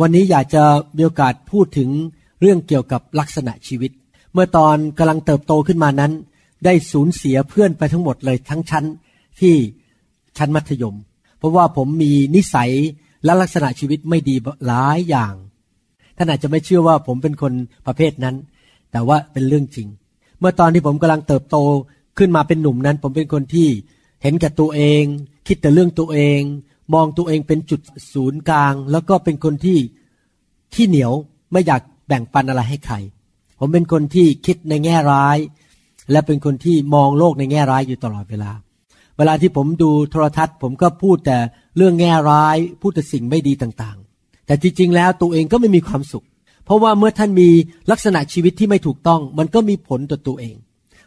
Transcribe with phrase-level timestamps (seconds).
[0.00, 0.62] วันนี้อยากจะ
[0.96, 1.90] มีโอกาสพูดถึง
[2.40, 3.90] เรื่องเกี่ยวกับลักษณะชีวิต
[4.32, 6.12] เมื่อตอนกำลังเติบโตขึ้นมานั้น
[6.64, 8.84] ได้สูญเสียเพื่อนไปทั้งหมดเลยทั้งชั้น
[9.40, 9.54] ที่
[10.38, 10.96] ชั้นมัธยม
[11.38, 12.70] เพราะว่าผมมีนิสัย
[13.24, 14.34] และลักษณะชีวิตไม่ดี
[14.66, 15.34] หลายอย่าง
[16.16, 17.52] ท่านอาจจะไม่เชื่อว่าผมเป็นคน
[17.86, 18.36] ประเภทนั้น
[18.92, 19.88] แต่ว่าเป็นเรื่องจริง
[20.38, 21.56] เมื่อตอนที่ผมกำลังเติบโต
[22.18, 23.68] ขึ้นมาเป็นหนุ่มนั้น ผมเป็นคนที่
[24.22, 25.02] เห็นแก่ตัวเอง
[25.46, 26.40] คิดแต่เรื่องตัวเอง
[26.92, 27.80] มองตัวเองเป็นจุด
[28.12, 29.78] ศูนย์กลาง แล้วก็เป็นคนที่
[30.74, 31.12] ขี้เหนียว
[31.52, 32.96] ไม่อยากแบ่งปันอะไรให้ใคร
[33.58, 35.38] ผมเป็นคนที่คิดในแง่ร้าย
[36.10, 38.50] และเป็นคนที่มองโลกในแง่ร้ายอยู่ตลอดเวลา
[39.16, 41.38] เวลาที่ผมดูโทรทัศน์ ผมก็พูดแต่
[41.76, 46.24] เรื่องแง่ร้าย พูดแต่สิ่งไม่ดีต่างๆ แต่จริงๆแล้วตัวเองก็ไม่มีความสุข
[46.64, 47.48] เพราะว่าเมื่อท่านมี
[47.90, 50.56] ลักษณะชีวิตที่ไม่ถูกต้อง มันก็มีผลต่อตัวเอง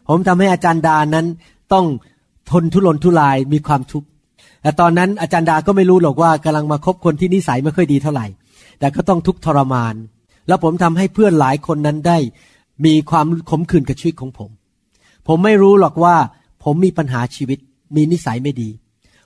[0.07, 1.25] ผมทำให้อาจารย์ดานั้น
[1.73, 1.85] ต้อง
[2.51, 4.07] ทนทุรนทุรายมีความทุกข์
[4.61, 8.27] แต่ตอนนั้นอาจารย์ดาก็ไม่รู้หรอกว่ากำลังมาคบคนที่นิสัยไม่ค่อยดีเท่าไหร่
[8.79, 9.95] แต่ก็ต้องทุกข์ทรมาน
[10.47, 12.17] แล้วผมทำให้เพื่อนหลายคนนั้นได้
[12.85, 14.49] มีความขมขื่นกับชีวิตของผม
[15.27, 16.15] ผมไม่รู้หรอกว่า
[16.63, 17.59] ผมมีปัญหาชีวิต
[17.95, 18.69] มีนิสัยไม่ดี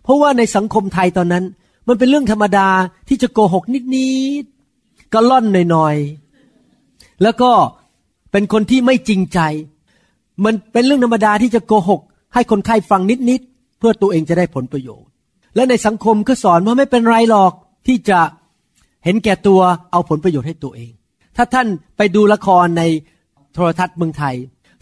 [0.04, 1.44] เพราะว่าในสังคมไทยตอนนั้น
[1.88, 2.68] มันเป็นเรื่องธรรมดา
[3.08, 3.64] ที่จะโกหก
[3.96, 4.10] นิ
[4.44, 7.52] ดๆก็ล่อนหน่อยๆแล้วก็
[8.32, 9.40] เป็นคนที่ไม่จริงใจ
[10.46, 12.02] มันเป็นเรื่องธรรมดาที่จะโกหก
[12.34, 15.11] ให้คนไข้ฟังนิดๆเพื่อตัวเองจะได้ผลประโยชน์
[15.56, 17.54] และในสังคมก็สอนว่าไม่เป็นไรหรอก
[17.88, 18.20] ที่จะ
[19.04, 19.62] เห็นแก่ตัว
[19.92, 20.92] เอาผลประโยชน์ให้ตัวเอง
[21.36, 21.68] ถ้าท่าน
[21.98, 22.84] ไปดูละครใน
[23.54, 24.36] โทรทัศน์เมืองไทย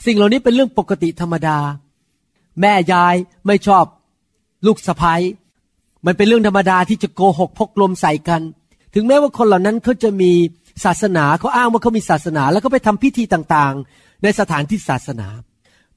[0.05, 1.57] สิ่งเหล่านี้เป็นเรื่องปกติธรรมดา
[2.61, 3.15] แม่ยาย
[3.47, 3.85] ไม่ชอบ
[4.65, 5.21] ลูกสะพ้าย
[6.05, 8.41] มันเป็นเรื่องธรรมดาที่จะโกหกพกลมใส่กัน
[8.93, 10.31] ถึงแม้ว่าคนเหล่านั้นเขาจะมี
[10.85, 15.27] ศาสนาเขาอ้างว่าเขามีศาสนา แล้วก็ไปทำพิธีต่างๆ ในสถานที่ศาสนา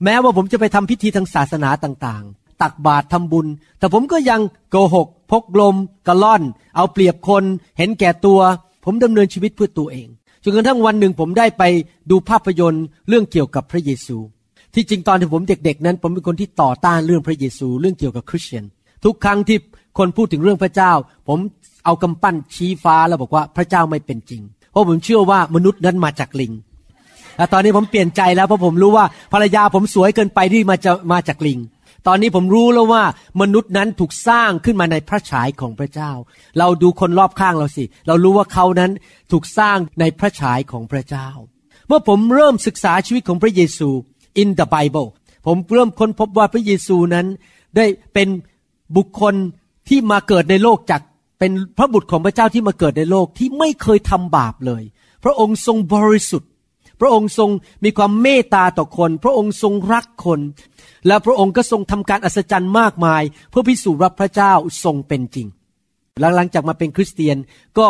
[0.04, 3.46] แม้ว่าผมจะไปทำพิธีทางศาสนาต่างๆ ตักบาตรทำบุญ
[3.78, 4.40] แต่ผมก็ยัง
[4.70, 6.42] โกหก พกลมกระล่อน
[6.76, 7.44] เอาเปรียบคน
[7.78, 8.40] เห็นแก่ตัว
[8.84, 10.08] ผมดำเนินชีวิตเพื่อตัวเอง
[10.42, 11.62] จนกระทั่งวันหนึ่งผมได้ไป
[12.10, 14.16] ดูภาพยนตร์เรื่องเกี่ยวกับพระเยซู
[14.74, 18.64] ที่จริงตอนที่ผมเด็ก ๆ นั้น ผมเป็นคนที่ต่อต้านเรื่องพระเยซู เรื่องเกี่ยวกับคริสเตียน
[19.04, 19.58] ทุกครั้งที่
[19.98, 20.92] คนพูดถึงเรื่องพระเจ้า
[21.28, 21.38] ผม
[21.84, 26.52] เอากำปั้นชี้ฟ้าแล้วบอกว่าพระเจ้าไม่เป็นจริง เพราะผมเชื่อว่ามนุษย์นั้นมาจากลิง
[27.36, 31.58] แต่ตอนนี้ผมเปลี่ยนใจแล้วเพราะผมรู้ว่าภรรยาผมสวยเกินไปที่มาจะมาจากลิง
[32.06, 33.04] ตอนนี้ผมรู้แล้วว่า
[33.40, 36.10] มนุษย์นั้นถูกสร้างขึ้นมาในพระฉายของพระเจ้า
[36.58, 38.90] เราดูคนรอบข้างเราสิ เรารู้ว่าเขานั้น
[39.32, 41.28] ถูกสร้างในพระฉายของพระเจ้า
[41.86, 43.88] เมื่อผมเริ่มศึกษาชีวิตของพระเยซู
[44.42, 45.08] in the Bible
[45.46, 47.26] ผมเริ่มค้นพบว่าพระเยซูนั้น
[47.76, 48.28] ได้เป็น
[48.96, 49.34] บุคคล
[49.88, 51.02] ที่มาเกิดในโลกจาก
[51.38, 54.82] เป็นพระบุตรของพระเจ้าที่มาเกิดในโลกที่ไม่เคยทำบาปเลย
[55.24, 56.50] พระองค์ทรงบริสุทธิ์
[57.02, 57.50] พระองค์ทรง
[57.84, 60.40] มีความเมตตาต่อคน พระองค์ทรงรักคน
[61.06, 64.52] และพระองค์ก็ทรงทำการอัศจรรย์มากมาย เพื่อพิสูจน์ว่าพระเจ้า
[64.84, 65.46] ทรงเป็นจริง
[66.36, 67.36] หลังจากมาเป็นคริสเตียน
[67.78, 67.86] ก็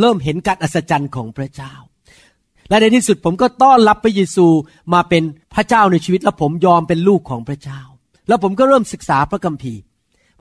[0.00, 1.72] เริ่มเห็นการอัศจรรย์ของพระเจ้า
[2.68, 4.46] และในที่สุดผมก็ต้อนรับพระเยซู
[4.94, 5.22] มาเป็น
[5.54, 7.80] พระเจ้าในชีวิต และผมยอมเป็นลูกของพระเจ้า
[8.28, 9.80] แล้วผมก็เริ่มศึกษาพระคัมภีร์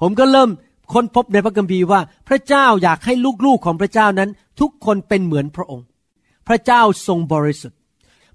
[0.02, 0.50] ผมก็เริ่ม
[0.94, 3.14] ค้นพบในพระคัมภีร์ว่าพระเจ้าอยากให้
[3.46, 4.30] ลูกๆของพระเจ้านั้น
[4.60, 5.86] ทุกคนเป็นเหมือนพระองค์
[6.48, 7.75] พระเจ้าทรงบริสุทธิ์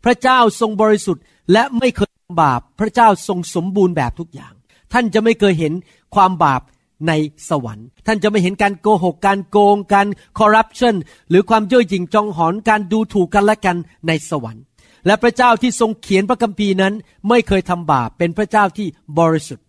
[0.05, 1.22] พระเจ้าทรงบริสุทธิ์
[1.53, 2.12] และไม่เคย
[2.43, 4.53] บาป พระเจ้าทรงสมบูรณ์แบบทุกอย่าง
[4.93, 5.72] ท่านจะไม่เคยเห็น
[6.15, 6.62] ความบาป
[7.09, 7.12] ใน
[7.49, 10.06] สวรรค์ ท่านจะไม่เห็นการโกหกการโกงการ
[10.38, 10.94] คอร์รัปชัน
[11.31, 14.65] หรือความเย่อหยิ่งจองหอนการดูถูกกันและกันในสวรรค์
[15.06, 16.94] และพระเจ้าที่ทรงเขียนพระคัมภีร์นั้น
[17.28, 18.87] ไม่เคยทำบาปเป็นพระเจ้าที่
[19.19, 19.65] บริสุทธิ์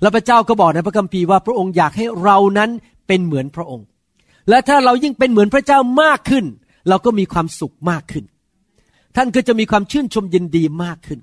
[0.00, 2.70] แล้วพระเจ้าก็บอกในพระคัมภีร์ว่าพระองค์อยากให้เรานั้น
[3.06, 3.86] เป็นเหมือนพระองค์
[4.48, 6.44] และถ้าเรายิ่งเป็นเหมือนพระเจ้ามากขึ้น
[6.88, 8.24] เราก็มีความสุขมากขึ้น
[9.16, 11.20] ท่านก็จะมีความชื่นชมยินดีมากขึ้น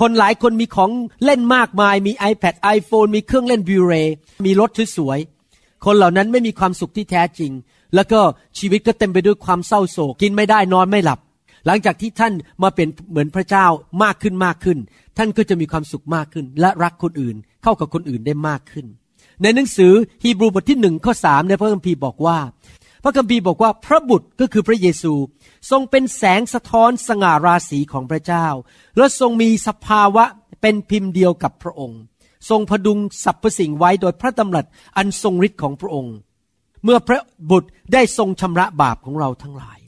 [0.00, 0.90] คนหลายคนมีของ
[1.24, 3.94] เล่นมากมาย มี iPad iPhone มีเครื่องเล่นบิวเร
[4.46, 7.52] มีรถสวยๆคนเหล่านั้นไม่มีความสุขที่แท้จริง
[7.94, 8.20] แล้วก็
[8.58, 11.18] ชีวิตก็เต็มไปด้วยความเศร้าโศกกินไม่ได้นอนไม่หลับ
[11.66, 12.32] หลังจากที่ท่าน
[12.62, 13.66] มาเป็นเหมือนพระเจ้า
[14.02, 14.78] มากขึ้นมากขึ้น
[15.18, 18.86] ท่านก็จะมีความสุขมากขึ้น และรักคนอื่นเข้ากับคนอื่นได้มากขึ้น
[19.42, 19.92] ในหนังสือ
[20.24, 22.38] ฮีบรูบทที่หนึ่งข้อสามในพระคัมภีร์บอกว่า
[23.04, 25.12] พระคัมภีร์บอกว่าพระบุตรก็คือพระเยซู
[25.70, 28.46] ทรงเป็นแสงสะท้อนสง่าราศีของพระเจ้า
[28.96, 30.24] และทรงมีสภาวะ
[30.60, 32.00] เป็นพิมพ์เดียวกับพระองค์
[32.48, 34.66] ทรงพดุงสรรพสิ่งไว้โดยพระดำรัส
[34.96, 36.14] อันทรงฤทธิ์ของพระองค์
[36.84, 37.20] เมื่อพระ
[37.50, 39.78] บุตรได้ทรงชำระบาปของเราทั้งหลาย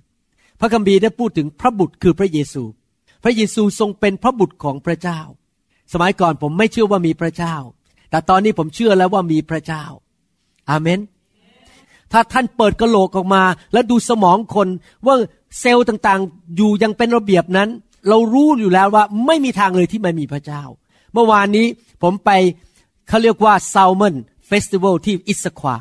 [0.60, 2.62] พระคัมภีร์ได้พูดถึงพระบุตรคือพระเยซู
[3.22, 5.20] พระเยซูทรงเป็นพระบุตรของพระเจ้า
[5.92, 7.56] สมัยก่อนผมไม่เชื่อว่ามีพระเจ้า
[8.10, 9.84] แต่ตอนนี้ผมเชื่อแล้วว่ามีพระเจ้า
[10.70, 10.98] อาเมน
[12.12, 13.42] ถ้าท่านเปิดกระโหลกออกมา
[13.72, 14.68] แล้วดูสมองคน
[15.06, 15.14] ว่า
[15.60, 17.68] เซลล์ต่างๆ อยู่ยังเป็นระเบียบนั้น
[18.08, 20.62] เรารู้อยู่แล้วว่าไม่มีทางเลยที่ไม่มีพระเจ้า
[21.12, 21.66] เมื่อวานนี้
[22.02, 22.30] ผมไป
[23.08, 24.14] เขาเรียกว่า Salmon
[24.46, 25.76] Festival ที่ Issaquah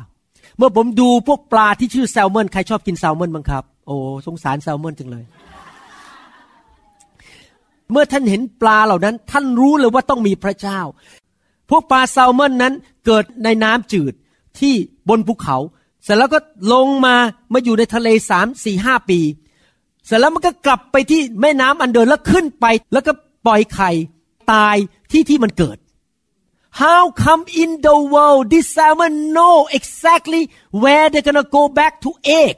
[0.56, 3.96] เมื่อผมดูพวกปลาที่ชื่อแซลมอนใครชอบกินแซลมอนบ้างครับ โอ้
[4.26, 5.24] สงสารแซลมอนจังเลย
[7.90, 10.80] เมื่อท่านเห็นปลาเหล่านั้น ท่านรู้เลยว่าต้องมีพระเจ้า
[11.70, 12.72] พวกปลาแซลมอนนั้น
[13.06, 14.12] เกิดในน้ำจืด
[14.58, 14.74] ที่
[15.08, 15.56] บนภูเขา
[16.04, 16.38] เสร็จแล้วก็
[16.72, 17.16] ลงมา
[17.52, 19.20] มาอยู่ในทะเลสามสี่ห้าปี
[20.06, 23.12] เสร็จแล้วมันก็กลับไปที่แม่น้ำอันเดินแล้วขึ้นไป แล้วก็
[23.46, 23.90] ปล่อยไข่
[24.52, 24.76] ตาย
[25.10, 25.78] ที่ที่มันเกิด
[26.82, 30.42] How come in the world this salmon know exactly
[30.82, 32.10] where they're gonna go back to
[32.42, 32.54] egg?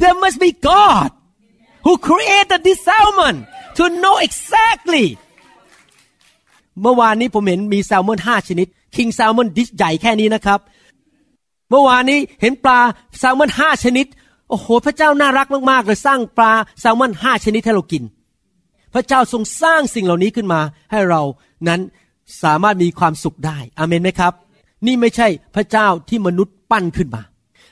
[0.00, 1.10] There must be God
[1.86, 3.36] who created this salmon
[3.78, 5.06] to know exactly.
[6.82, 8.66] เมื่อวานนี้ผมเห็นมีแซลมอนห้าชนิด
[8.96, 10.60] คิงแซลมอนดิชใหญ่แค่นี้นะครับ
[11.70, 12.80] เมื่อวานนี้เห็นปลา
[13.18, 14.06] แซลมอนห้าชนิด
[14.48, 18.02] โอ้โห พระเจ้าน่ารักมากๆเลยสร้างปลาแซลมอนห้าชนิดให้เรากิน
[18.94, 20.60] พระเจ้าทรงสร้างสิ่งเหล่านี้ขึ้นมา
[20.90, 21.22] ให้เรา
[21.68, 21.80] นั้น
[22.42, 24.32] สามารถมีความสุขได้อามนไหมครับ
[24.86, 27.22] นี่ไม่ใช่พระเจ้าที่มนุษย์ปั้นขึ้นมา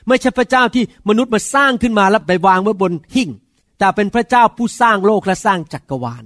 [0.07, 3.29] ไม่ใช่พระเจ้าที่มนุษย์มาสร้างขึ้นมาแล้วไปวางไว้บนหิ่ง
[3.79, 6.23] แต่เป็นพระเจ้าผู้สร้างโลกและสร้างจักรวาล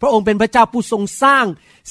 [0.00, 1.44] พระองค์เป็นพระเจ้าผู้ทรงสร้าง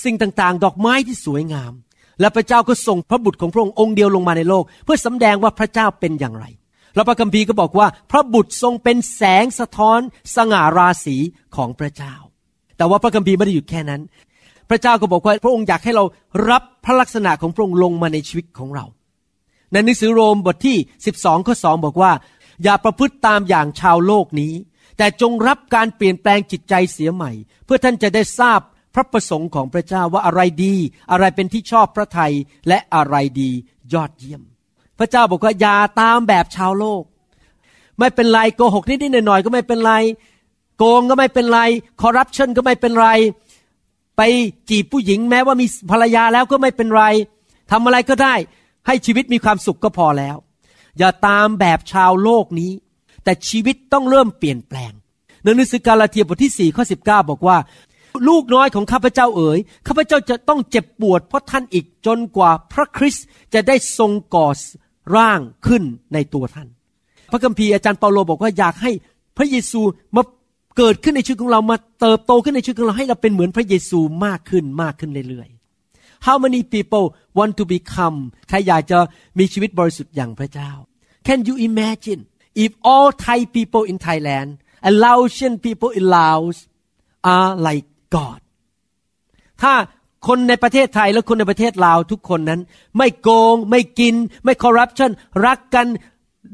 [0.04, 1.74] สิ่งต่างๆ ดอกไม้ที่สวยงาม
[2.22, 6.46] และพระเจ้าก็ส่งพระบุตรของพระองค์องค์เดียวลงมาในโลก เพื่อสำแดงว่าพระเจ้าเป็นอย่างไร
[6.96, 10.00] แล้วพระคัมภีร์ก็บอกว่า พระบุตรทรงเป็นแสงสะท้อน
[10.36, 11.18] สง่าราศี
[11.56, 12.14] ของพระเจ้า
[12.78, 14.02] แต่ว่าพระคัมภีร์ไม่ได้หยุดแค่นั้น
[14.70, 16.04] พระเจ้าก็บอกว่าพระองค์อยากให้เรา
[16.50, 18.86] รับพระลักษณะของพระองค์ลงมาในชีวิตของเรา
[19.72, 20.78] ในหนังสือโรมบทที่
[21.14, 22.12] 12ข้อ2บอกว่า
[22.64, 24.54] อย่าประพฤติตามอย่างชาวโลกนี้
[24.98, 27.32] แต่จงรับการเปลี่ยนแปลงจิตใจเสียใหม่
[27.66, 28.60] เพื่อท่านจะได้ทราบ
[28.94, 30.76] พระประสงค์ของพระเจ้าว่าอะไรดี
[31.12, 32.34] อะไรเป็นที่ชอบพระทัย
[32.68, 33.50] และอะไรดี
[33.94, 34.42] ยอดเยี่ยม
[35.00, 37.04] พระเจ้าบอกว่าอย่าตามแบบชาวโลก
[38.00, 39.94] ไม่เป็นไรโกหกนิดๆหน่อยๆก็ไม่เป็นไร
[40.78, 41.60] โกงก็ไม่เป็นไร
[42.02, 43.08] คอร์รัปชันก็ไม่เป็นไร
[44.18, 44.22] ไป
[44.70, 47.04] จีบผู้หญิงแม้ว่ามีภรรยาแล้วก็ไม่เป็นไร
[47.72, 48.36] ทำอะไรก็ได้
[48.88, 50.36] ให้ชีวิตมีความสุขก็พอแล้ว
[50.98, 52.72] อย่าตามแบบชาวโลกนี้
[53.24, 54.92] แต่ชีวิตต้องเริ่มเปลี่ยนแปลง
[55.44, 57.58] ในหนังสือกาลาเทียบทที่4ข้อ19 บอกว่า
[58.28, 64.48] ลูกน้อยของข้าพเจ้าเอ๋ยข้าพเจ้าจะต้องเจ็บปวดเพราะท่านอีกจนกว่าพระคริสต์จะได้ทรงก่อ
[65.16, 66.68] ร่างขึ้นในตัวท่าน
[67.32, 68.92] พระคัมภีร์อาจารย์เปาโลบอกว่าอยากให้
[69.38, 69.82] พระเยซู
[70.16, 70.24] มา
[70.78, 77.06] เกิดขึ้นในชีวิตของเรามาเติบโตขึ้นในชีวิตของเราให้เราเป็นเหมือนพระเยซูมากขึ้นมากขึ้นเรื่อยๆ How many people
[77.38, 78.18] want to become
[78.50, 79.00] ใครอยากจะ
[79.40, 80.72] มีชีวิตบริสุทธิ์อย่างพระเจ้า
[81.28, 82.22] Can you imagine
[82.64, 84.50] if all Thai people in Thailand
[84.86, 86.58] and Laotian people in Laos
[87.34, 87.86] are like
[88.16, 88.40] God
[89.62, 89.74] ถ้า
[90.28, 92.62] คนในประเทศไทยและคนในประเทศลาวทุกคนนั้น
[92.98, 95.12] ไม่โกง ไม่กิน ไม่คอร์รัปชัน
[95.46, 95.88] รักกัน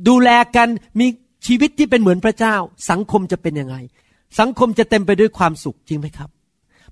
[0.08, 0.68] ดูแลกัน
[1.00, 1.08] มี
[1.48, 2.56] ชีวิตที่เป็นเหมือนพระเจ้า
[2.90, 3.76] สังคมจะเป็นยังไง
[4.40, 6.30] สังคมจะเต็มไปด้วยความสุขจริงไหมครับ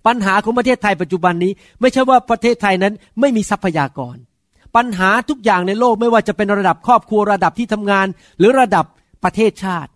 [0.06, 1.52] ปัญหาของประเทศไทยปัจจุบันนี้
[1.82, 4.18] ไม่ใช่ว่าประเทศไทยนั้นไม่มีทรัพยากร
[4.76, 8.08] ปัญหาทุกอย่างในโลกไม่ว่าจะเป็นระดับครอบครัวระดับที่ทำงาน
[8.40, 8.86] หรือระดับ
[9.24, 9.90] ประเทศชาติ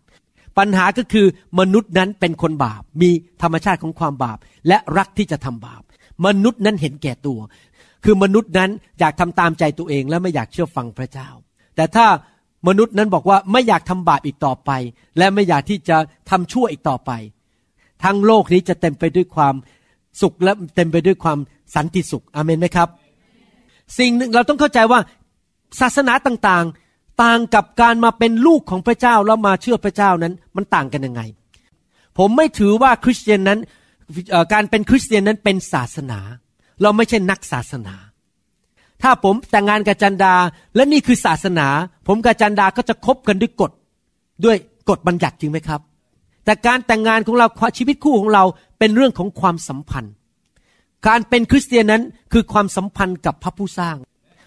[0.59, 1.25] ปัญหาก็คือ
[1.59, 3.09] มนุษย์นั้นเป็นคนบาป มี
[3.41, 4.37] ธรรมชาติของความบาป
[4.67, 5.81] และรักที่จะทำบาป
[6.25, 7.39] มนุษย์นั้นเห็นแก่ตัว
[8.03, 11.29] คือมนุษย์นั้นอยากทำตามใจตัวเอง และไม่อยากเชื่อฟังพระเจ้า
[11.75, 12.05] แต่ถ้า
[12.67, 14.71] มนุษย์นั้นบอกว่าไม่อยากทำบาปอีกต่อไป
[15.17, 15.97] และไม่อยากที่จะ
[16.29, 17.11] ทำชั่วอีกต่อไป
[18.03, 19.55] ทั้งโลกนี้จะเต็มไปด้วยความ
[20.21, 21.37] สุขและเต็มไปด้วยความ
[21.75, 22.89] สันติสุขอเมนไหมครับ
[23.99, 24.99] สิ่งหนึ่งเราต้องเข้าใจว่า
[25.79, 26.88] ศาสนาต่างๆ
[27.23, 31.21] ต่างกับการมาเป็นลูกของพระเจ้าแล้วมาเชื่อพระเจ้านั้น มันต่างกันยังไง
[32.17, 33.59] ผมไม่ถือว่าคริสเตียนนั้น
[34.53, 36.19] การเป็นคริสเตียนนั้นเป็นศาสนา
[36.81, 37.95] เราไม่ใช่นักศาสนา
[39.03, 40.33] ถ้าผมแต่งงานกับจันดา
[40.75, 41.67] และนี่คือศาสนา
[42.07, 43.71] ผมกับจันดาก็จะคบกันด้วยกฎ
[44.45, 44.57] ด้วย
[44.89, 45.81] กฎบัญญัติจริงไหมครับ
[46.45, 47.47] แต่การแต่งงานของเรา
[47.77, 48.43] ชีวิตคู่ของเรา
[48.79, 50.13] เป็นเรื่องของความสัมพันธ์
[51.07, 53.95] การเป็นคริสเตียนนั้นคือความสัมพันธ์กับพระผู้สร้าง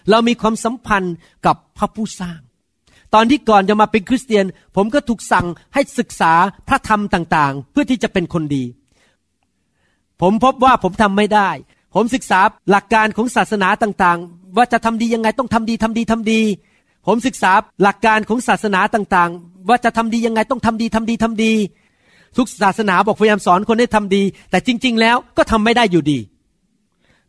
[0.09, 1.15] เรามีความสัมพันธ์
[1.45, 2.39] กับพระผู้สร้าง
[3.13, 6.33] ตอนที่ก่อนจะมาเป็นคริสเตียน ผมก็ถูกสั่งให้ศึกษา
[6.67, 8.63] พระธรรมต่างๆ เพื่อที่จะเป็นคนดี
[10.21, 11.49] ผมพบว่าผมทำไม่ได้
[11.95, 12.39] ผมศึกษา
[12.69, 16.41] หลักการของศาสนาต่างๆ ว่าจะทำดียังไงต้องทำดีทำดีทำดี
[17.07, 17.51] ผมศึกษา
[17.83, 21.53] หลักการของศาสนาต่างๆ ว่าจะทำดียังไงต้องทำดีทำดีทำดี
[22.37, 26.19] ทุกศาสนาบอกพยายามสอนคนให้ทำดี แต่จริง ๆ แล้วก็ทำไม่ได้อยู่ดี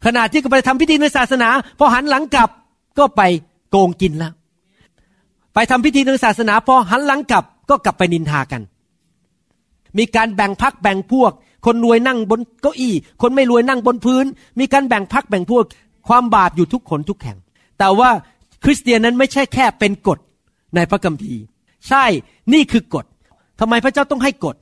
[0.05, 1.49] ขณะที่ก็ไปทำพิธีในศาสนา
[1.79, 2.51] พอหันหลังกลับ
[2.99, 3.23] ก็ไป
[3.71, 4.33] โกงกินแล้ว
[5.55, 8.63] ไปทำพิธีทางศาสนาพอหันหลังกลับก็กลับไปนินทากัน
[9.99, 11.33] มีการแบ่งพักแบ่งพวก
[11.67, 14.25] คนรวยนั่งบนเก้าอี้ คนไม่รวยนั่งบนพื้น
[14.59, 15.65] มีการแบ่งพักแบ่งพวก
[16.09, 17.39] ความบาปอยู่ทุกคนทุกแห่ง
[17.79, 18.11] แต่ว่า
[18.65, 20.19] คริสเตียนนั้นไม่ใช่แค่เป็นกฎ
[20.75, 21.43] ในพระคัมภีร์
[21.89, 22.05] ใช่
[22.53, 23.05] นี่คือกฎ
[23.61, 24.57] ทำไมพระเจ้าต้องให้กฎ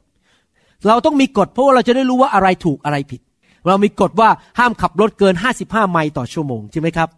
[0.87, 3.21] เราต้องมีกฎเพราะว่าเราจะได้รู้ว่าอะไรถูกอะไรผิด
[3.67, 7.09] เรามีกฎว่าห้ามขับรถเกิน 55 ไมล์ต่อชั่วโมงใช่ไหมครับ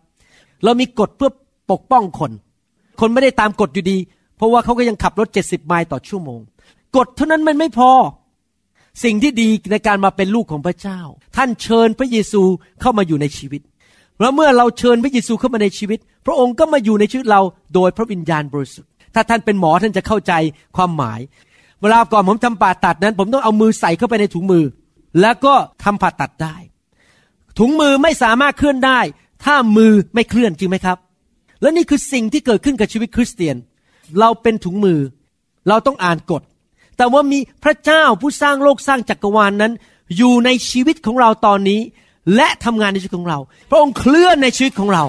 [0.65, 1.31] เรามีกฎเพื่อ
[1.71, 2.31] ปกป้องคน
[3.01, 3.99] คนไม่ได้ตามกฎอยู่ดี
[4.37, 6.41] เพราะว่าเขาก็ยังขับรถ70ไมล์ต่อชั่วโมง
[6.97, 7.91] กฎเท่านั้นมันไม่พอ
[9.05, 11.01] สิ่งที่ดีในการมาเป็นลูกของพระเจ้า
[11.37, 12.43] ท่านเชิญพระเยซู
[12.81, 13.63] เข้ามาอยู่ในชีวิต
[14.21, 17.41] แล้วเมื่อเราเชิญพระเยซูเข้ามาในชีวิต พระองค์ก็มาอยู่ในชีวิตเรา
[17.75, 20.33] โดยพระวิญญาณบริสุทธิ์ ถ้าท่านเป็นหมอท่านจะเข้าใจ
[20.77, 21.21] ความหมาย
[21.81, 24.65] เวลาก่อนผมทำผ่าตัดนั้น ผมต้องเอามือใส่เข้าไปในถุงมือ
[25.21, 26.57] แล้วก็ทำผ่าตัดได้
[27.59, 29.01] ถุงมือไม่สามารถเคลื่อนได้
[29.45, 30.99] ถ้ามือไม่เคลื่อนจริงไหมครับ
[31.61, 33.57] และนี่คือสิ่งที่เกิดขึ้นกับชีวิตคริสเตียน
[34.21, 35.01] เราเป็นถุงมือ
[35.69, 36.43] เราต้องอ่านกฎ
[36.97, 39.73] แต่ว่ามีพระเจ้าผู้สร้างโลกสร้างจักรวาลนนั้น
[40.17, 41.81] อยู่ในชีวิตของเราตอนนี้
[42.37, 43.39] และทำงานในชีวิตของเรา
[43.71, 45.05] พระองค์เคลื่อนในชีวิตของเรา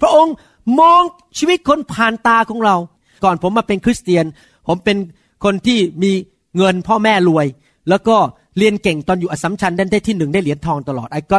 [0.00, 0.34] พระองค์
[0.80, 1.02] มอง
[1.38, 2.76] ชีวิตคนผ่านตาของเรา
[3.24, 4.24] ก่อนผมมาเป็นคริสเตียน
[4.66, 4.96] ผมเป็น
[5.44, 6.12] คนที่มี
[6.56, 7.46] เงินพ่อแม่รวย
[7.88, 8.16] แล้วก็
[8.58, 11.38] เรียนเก่งตอนอยู่อสัมชัญได้ที่หนึ่งได้เหรียญทองตลอดไอ้ก็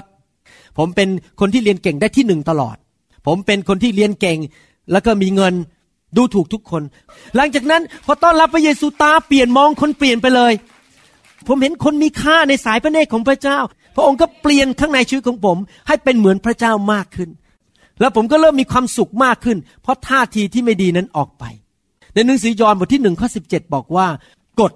[0.78, 2.78] ผมเป็นคนที่เรียนเก่งได้ที่หนึ่งตลอด
[3.28, 4.38] ผมเป็นคนที่เรียนเก่ง
[4.92, 5.54] แล้วก็มีเงิน
[6.18, 6.84] ดูถูกทุกคน
[7.36, 10.54] หลังจากนั้นพอต้อนรับพระเยซูตาเปลี่ยนมองคนเปลี่ยนไปเลย
[11.48, 13.60] ผมเห็นคนมีค่าในสายพระเนตรของพระเจ้า
[13.96, 15.58] พระองค์ก็เปลี่ยนข้างในชีวิตของผม
[15.88, 17.30] ให้เป็นเหมือนพระเจ้ามากขึ้น
[18.00, 21.44] แล้วผมก็เริ่มมีความสุขมากขึ้น เพราะท่าทีที่ไม่ดีนั้นออกไป
[22.14, 24.08] ในหนังสือยอห์นบทที่หนึ่งข้อสิบเจ็ดบอกว่า
[24.60, 24.72] กฎ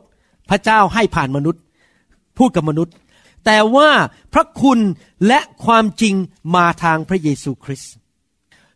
[0.50, 1.62] พระเจ้าให้ผ่านมนุษย์
[2.38, 2.94] พูดกับมนุษย์
[3.46, 3.90] แต่ว่า
[4.34, 4.80] พระคุณ
[5.28, 6.16] และความจริง
[6.56, 7.94] มาทางพระเยซูคริสต์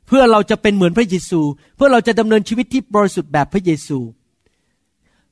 [0.07, 1.39] เพื่อเราจะเป็นเหมือนพระเยซู
[1.75, 3.99] เพื่อเราจะดำเนินชีวิตที่บริสุทธิ์แบบพระเยซู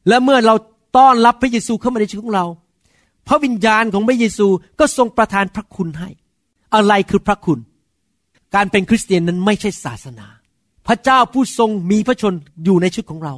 [0.08, 0.56] และเมื่อเรา
[0.98, 2.48] ต้อนรับพระเยซูเข้ามาในชีวิตของเรา
[3.28, 4.48] พระวิญญาณของพระเยซู
[4.80, 6.10] ก็ทรงประทานพระคุณให้
[6.76, 7.60] อะไรคือพระคุณ
[8.56, 10.28] การเป็นคริสเตียนนั้นไม่ใช่ศาสนา
[10.88, 12.34] พระเจ้าผู้ทรงมีพระชน
[12.66, 13.36] อยู่ในชีวิตของเรา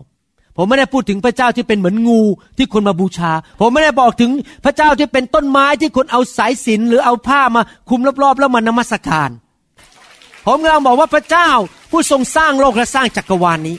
[0.58, 2.22] ผมไม่ได้พูดถึงพระเจ้าที่เป็นเหมือนงู
[2.58, 4.32] ที่คนมาบูชา ผมไม่ได้บอกถึง
[4.66, 9.30] พระเจ้าที่เป็นต้นไม้ที่คนเอาสายสินหรือเอาผ้ามาคุมรอบๆ แล้วมานมัสการ
[10.46, 11.50] ผมกำลังบอกว่าพระเจ้า
[11.92, 13.78] ผู้ทรงสร้างโลกและสร้างจักรวาลนนี้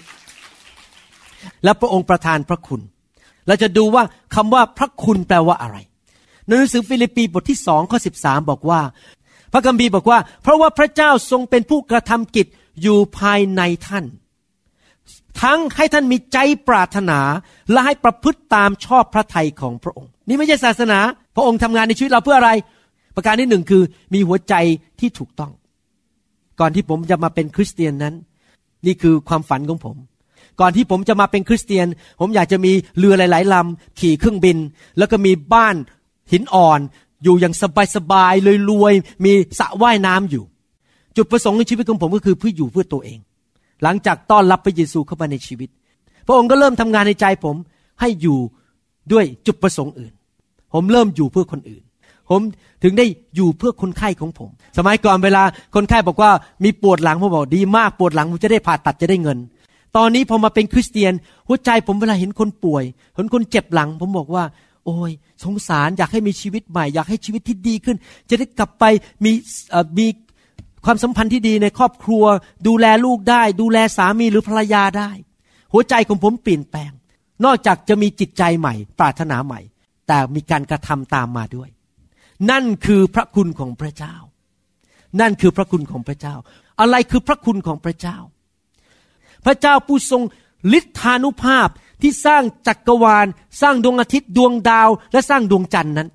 [1.65, 2.81] และพระองค์ประทานพระคุณ
[3.47, 4.03] เราจะดูว่า
[4.35, 5.77] คำว่าพระคุณแปลว่าอะไร
[6.47, 8.81] ในหนังสือฟิลิปปีบทที่สองข้อสิบสามบอกว่า
[9.53, 12.47] พระคัมภีร์บอกว่า เพราะว่าพระเจ้าทรงเป็นผู้กระทำกิจ
[12.83, 14.05] อยู่ภายในท่าน
[15.43, 16.39] ทั้งให้ท่านมีใจ
[16.69, 17.21] ปรารถนา
[17.71, 20.99] และให้ประพฤติตามชอบพระทัยของพระองค์ นี่ไม่ใช่ศาสนา
[21.37, 22.51] พระองค์ทำงานในชีวิตเราเพื่ออะไร
[23.17, 23.83] ประการที่หนึ่งคือ
[24.15, 24.55] มีหัวใจ
[25.01, 25.53] ที่ถูกต้อง
[26.61, 28.15] ก่อนที่ผมจะมาเป็นคริสเตียนนั้น
[28.87, 29.97] นี่คือความฝันของผม
[30.61, 31.87] ก่อนที่ผมจะมาเป็นคริสเตียน
[32.21, 34.59] ผมอยากจะมีเรือหลาย ๆลำขี่เครื่องบิน
[34.99, 35.75] แล้วก็มีบ้าน
[36.33, 36.81] หินอ่อน
[37.23, 37.55] อยู่อย่าง
[37.97, 40.45] สบายๆเลยรวยมีสระว่ายน้ำอยู่
[41.17, 43.19] จุดประสงค์ในชีวิตของผมก็คือเพื่ออยู่เพื่อตัวเอง
[43.83, 45.69] หลังจากต้อนรับพระเยซูเข้ามาในชีวิต
[46.27, 47.57] พระองค์ก็เริ่มทำงานในใจผม
[48.01, 48.39] ให้อยู่
[49.13, 50.13] ด้วยจุดประสงค์อื่น
[50.73, 51.83] ผมเริ่มอยู่เพื่อคนอื่น
[52.31, 52.41] ผม
[52.83, 53.07] ถึงได้
[53.37, 55.43] อยู่เพื่อคนไข้ของผม สมัยก่อนเวลา
[55.75, 56.31] คนไข้บอกว่า
[56.65, 59.39] มีปวดหลังผมบอกดีมากปวดหลังผมจะได้ผ่าตัดจะได้เงิน
[59.97, 61.13] ตอนนี้พอมาเป็นคริสเตียน
[61.49, 64.45] หัวใจผมเวลาเห็นคนป่วย เห็นคนเจ็บหลัง ผมบอกว่า
[64.85, 65.13] โอ้ย
[65.45, 67.97] สงสารอยากให้มีชีวิตใหม่ อยากให้ชีวิตที่ดีขึ้น
[68.29, 68.85] จะได้กลับไป
[69.25, 69.33] มี
[69.99, 70.07] มี
[70.87, 72.25] ความสัมพันธ์ที่ดีในครอบครัว
[72.67, 75.11] ดูแลลูกได้ ดูแลสามีหรือภรรยาได้
[75.73, 76.93] หัวใจของผมเปลี่ยนแปลง
[77.45, 79.61] นอกจากจะมีจิตใจใหม่ ปรารถนาใหม่
[80.09, 81.69] แต่มีการกระทำตามมาด้วย
[82.51, 84.15] นั่นคือพระคุณของพระเจ้า
[85.21, 86.35] นั่นคือพระคุณของพระเจ้า
[86.81, 88.19] อะไรคือพระคุณของพระเจ้า
[89.45, 90.23] พระเจ้าผู้ทรง
[90.79, 91.69] ฤทธานุภาพ
[92.03, 93.27] ที่สร้างจักรวาล
[93.63, 96.09] สร้างดวงอาทิตย์ดวงดาว และสร้างดวงจันทร์นั้น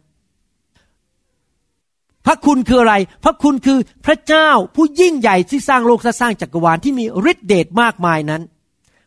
[2.26, 8.42] พระคุณคืออะไร พระคุณคือพระเจ้าผู้ยิ่งใหญ่ที่สร้างโลกและสร้างจักรวาลที่มีฤทธิเดชมากมายนั้น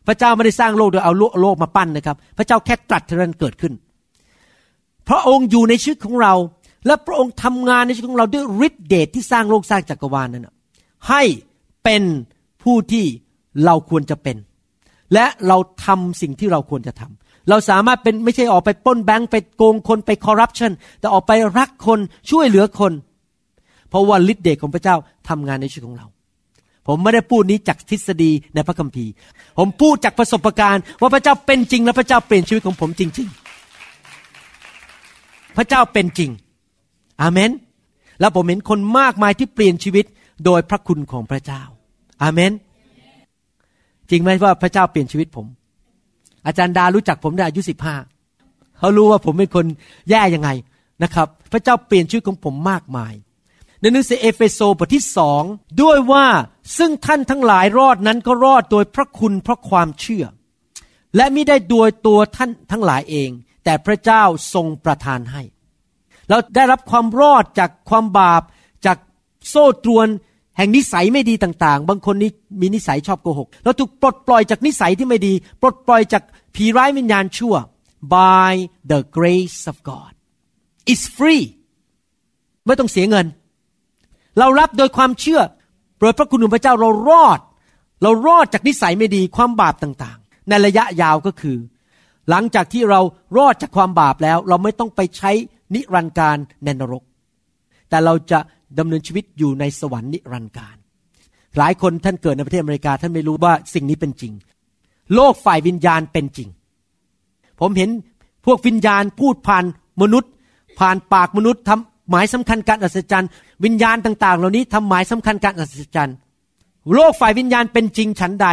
[0.07, 3.73] พระเจ้าไม่ได้สร้างโลกโดยเอาโลกมาปั้นนะครับ พระเจ้าแค่ตรัสเท่านั้นเกิดขึ้น
[5.09, 6.33] พระองค์อยู่ในชีวิตของเรา
[6.85, 10.47] และพระองค์ทำงานในชีวิตของเราด้วยฤทธิเดชที่สร้างโลกสร้างจักรวาลนั้น
[11.09, 11.23] ให้
[11.83, 12.03] เป็น
[12.63, 13.05] ผู้ที่
[13.65, 14.37] เราควรจะเป็น
[15.13, 21.99] และเราทำสิ่งที่เราควรจะทำ เราสามารถเป็นไม่ใช่ออกไปป้นแบงค์ไปโกงคนไปคอร์รัปชันแต่ออกไปรักคน
[22.29, 22.93] ช่วยเหลือคน
[23.89, 24.95] เพราะว่าฤทธิเดชของพระเจ้า
[25.29, 26.07] ทำงานในชีวิตของเรา
[26.87, 29.11] ผมไม่ได้พูดนี้จากทฤษฎีในพระคัมภีร์
[29.57, 33.27] ผมพูดจากประสบการณ์ ว่าพระเจ้าเป็นจริง และพระเจ้าเปลี่ยนชีวิตของผมจริง
[34.61, 36.31] ๆ พระเจ้าเป็นจริง
[37.21, 37.51] อาเมน
[38.19, 40.05] แล้วผมเห็นคนมากมายที่เปลี่ยนชีวิต
[40.45, 41.61] โดยพระคุณของพระเจ้า
[42.23, 42.51] อาเมน
[44.09, 45.45] จริงไหมว่าพระเจ้าเปลี่ยนชีวิตผม
[46.45, 47.95] อาจารย์ดารู้จักผมได้อายุสิบห้า
[48.79, 49.65] เขารู้ว่าผมเป็นคน
[50.09, 50.49] แย่ยังไง
[51.03, 53.13] นะครับ พระเจ้าเปลี่ยนชีวิตของผมมากมาย
[53.81, 55.43] ในหนังสือเอเฟโซบทที่สอง
[55.81, 56.25] ด้วยว่า
[56.77, 60.25] ซึ่งท่านทั้งหลายรอดนั้นก็รอดโดยพระคุณเพราะความเชื่อ
[61.15, 63.29] และไม่ได้โดยตัวท่านทั้งหลายเอง
[63.63, 64.23] แต่พระเจ้า
[64.53, 65.41] ทรงประทานให้
[66.29, 68.41] เราได้รับความรอดจากความบาป
[68.85, 68.97] จาก
[69.49, 70.07] โซ่ตรวน
[70.57, 72.31] แห่งนิสัยไม่ดีต่างๆ บางคนนี่
[72.61, 76.23] มีนิสัยชอบโกหก เราถูกปลดปล่อยจากนิสัยที่ไม่ดี ปลดปล่อยจาก
[76.55, 77.55] ผีร้ายวิญญาณชั่ว
[78.15, 78.53] by
[78.91, 80.13] the grace of God
[80.93, 81.43] is free
[82.65, 83.25] ไม่ต้องเสียเงิน
[84.39, 85.41] เรารับโดยความเชื่อ
[85.99, 87.39] โดยพระคุณของพระเจ้าเรารอด
[88.01, 91.57] เรารอดจากนิสัยไม่ดีความบาปต่างๆ ในระยะยาวก็คือ
[92.29, 93.01] หลังจากที่เรา
[93.37, 95.31] รอดจากความบาปแล้ว เราไม่ต้องไปใช้
[95.73, 97.03] นิรันดร์การในนรก
[97.89, 98.39] แต่เราจะ
[98.79, 100.77] ดำเนินชีวิตอยู่ในสวรรค์นิรันดร์การ
[101.57, 104.33] หลายคนท่านเกิดในประเทศอเมริกา ท่านไม่รู้ว่าสิ่งนี้เป็นจริง
[105.15, 106.49] โลกฝ่ายวิญญาณเป็นจริง
[107.59, 107.89] ผมเห็น
[108.45, 109.65] พวกวิญญาณพูดผ่าน
[110.01, 110.31] มนุษย์
[110.79, 113.29] ผ่านปากมนุษย์ทำหมายสำคัญการอัศจรรย์
[113.63, 116.15] วิญญาณต่าง ๆ เหล่านี้ทำหมายสำคัญการอัศจรรย์
[116.93, 118.47] โลกฝ่ายวิญญาณเป็นจริงฉันใด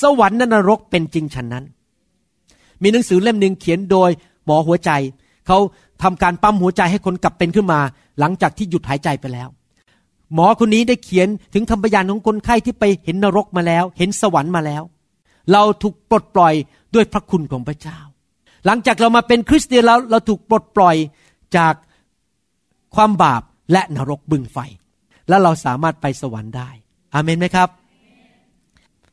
[0.00, 1.64] สวรรค์นรกเป็นจริงฉันนั้น
[2.82, 4.10] มีหนังสือเล่มหนึ่งเขียนโดย
[4.44, 4.90] หมอหัวใจ
[5.50, 5.62] เขา
[6.02, 7.80] ทำการปั๊มหัวใจให้คนกลับเป็นขึ้นมา
[8.18, 9.48] หลังจากที่หยุดหายใจไปแล้ว
[10.34, 14.82] หมอคนนี้ได้เขียนถึงคำพยานของคนไข้ที่ไปเห็นนรกมาแล้ว เห็นสวรรค์มาแล้ว
[15.52, 16.54] เราถูกปลดปล่อย
[16.94, 17.98] ด้วยพระคุณของพระเจ้า
[18.66, 20.96] หลังจากเรามาเป็นคริสเตียนแล้วเราถูกปลดปล่อย
[21.56, 21.74] จาก
[22.94, 23.42] ความบาป
[23.72, 24.58] และนรกบึงไฟ
[25.28, 26.70] แล้วเราสามารถไปสวรรค์ได้
[27.14, 27.68] อาเมนไหมครับ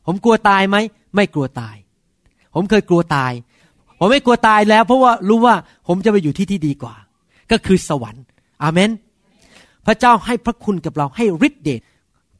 [0.06, 0.76] ผมกลัวตายไหม
[1.14, 1.76] ไม่กลัวตาย
[2.54, 3.32] ผมเคยกลัวตาย
[3.98, 5.54] ผมไม่กลัวตายแล้ว เพราะว่ารู้ว่า
[5.88, 6.94] ผมจะไปอยู่ที่ที่ดีกว่า
[7.50, 8.24] ก็คือสวรรค์
[8.62, 8.90] อาเมน
[9.86, 11.80] พระเจ้าให้พระคุณกับเราให้ฤทธิเดช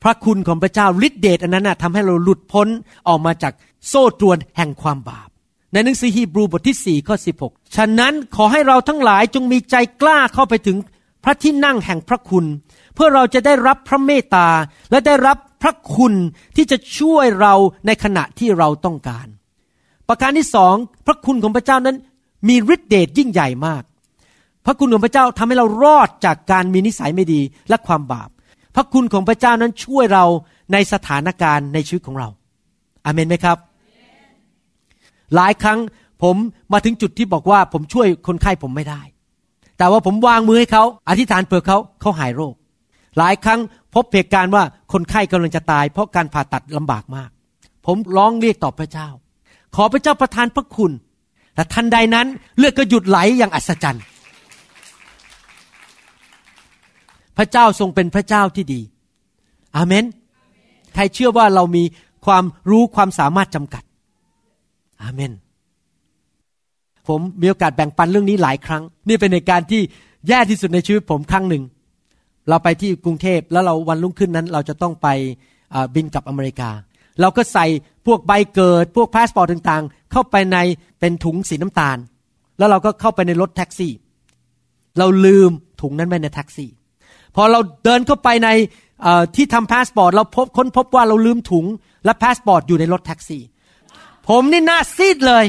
[0.02, 2.68] พระคุณของพระเจ้าฤทธิเดชอันนั้นนะทำให้เราหลุดพ้น
[3.08, 3.52] ออกมาจาก
[3.88, 5.28] โซ่ตรวนแห่งความบาป
[5.72, 10.76] ในหนังสือฮีบรูบทที่4ข้อ16 ฉะนั้นขอให้เราทั้งหลายจงมีใจกล้าเข้าไปถึง
[11.24, 12.44] พระที่นั่งแห่งพระคุณ
[12.94, 14.48] เพื่อเราจะได้รับพระเมตตา
[14.90, 16.14] และได้รับพระคุณ
[16.56, 17.54] ที่จะช่วยเรา
[17.86, 19.26] ในขณะที่เราต้องการ
[20.08, 20.74] ประการที่สอง
[21.06, 21.96] พระคุณของพระเจ้านั้น
[22.48, 23.82] มีฤทธิเดชยิ่งใหญ่มาก
[24.64, 28.28] พระคุณของพระเจ้าทำให้เรารอดจากการมีนิสัยไม่ดีและความบาป
[28.74, 30.24] พระคุณของพระเจ้านั้นช่วยเรา
[30.72, 32.28] ในสถานการณ์ในชีวิตของเรา
[33.04, 33.58] อาเมนไหมครับ
[35.34, 35.78] หลายครั้ง
[36.22, 36.36] ผม
[36.72, 39.02] มาถึงจุดที่บอกว่าผมช่วยคนไข้ผมไม่ได้
[39.78, 42.54] แต่ว่าผมวางมือให้เขา อธิษฐานเผื่อเขาเขาหายโรค
[43.18, 43.60] หลายครั้ง
[43.94, 47.30] พบเหตุการณ์ว่าคนไข้กำลังจะตาย เพราะการผ่าตัดลำบากมาก
[47.86, 49.08] ผมร้องเรียกต่อพระเจ้า
[49.80, 50.92] ขอพระเจ้าประทานพระคุณ
[51.54, 54.04] แต่ทันใดนั้นเลือดก็หยุดไหลอย่างอัศจรรย์
[57.36, 58.80] พระเจ้าทรงเป็นพระเจ้าที่ดี
[59.76, 60.04] อาเมน
[60.94, 61.84] ใครเชื่อว่าเรามี
[62.26, 63.82] ความรู้ความสามารถจำกัด
[65.02, 65.32] อาเมน
[67.08, 69.82] ผมมีโอกาสแบ่งปันเรื่องนี้หลายครั้ง นี่เป็นเหตุการณ์ที่
[70.28, 71.62] แย่ที่สุดในชีวิตผมครั้งหนึ่ง
[72.48, 75.08] เราไปที่กรุงเทพแล้วเราวันรุ่งขึ้นนั้น เราจะต้องไป
[75.94, 76.70] บินกลับอเมริกา
[77.20, 77.66] เราก็ใส่
[78.08, 80.58] พวกใบเกิด พวกพาสปอร์ตต่างๆ เข้าไปใน
[81.00, 81.98] เป็นถุงสีน้ำตาล
[82.58, 83.92] แล้วเราก็เข้าไปในรถแท็กซี่
[84.98, 86.70] เราลืมถุงนั้นไว้ในแท็กซี่
[87.36, 88.48] พอเราเดินเข้าไปใน
[89.36, 91.64] ที่ทำพาสปอร์ตเราพบค้นพบว่าเราลืมถุง
[92.04, 93.42] และพาสปอร์ตอยู่ในรถแท็กซี่
[94.28, 95.44] ผมนี่หน้าซีดเลย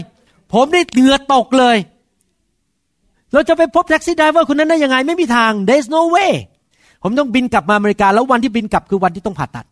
[0.54, 1.78] ผมนี่เหงื่อตกเลย
[3.34, 6.34] เราจะไปพบ taxi driver คนนั้นได้ยังไงไม่มีทาง there's no way
[7.04, 9.66] ผมต้องบินกลับมาอเมริกา แล้ววันที่บินกลับคือวันที่ต้องผ่าตัด